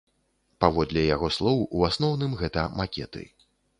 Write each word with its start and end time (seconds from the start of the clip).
Паводле 0.63 1.03
яго 1.15 1.29
слоў, 1.37 1.59
у 1.81 1.85
асноўным 1.91 2.33
гэта 2.43 2.65
макеты. 2.81 3.23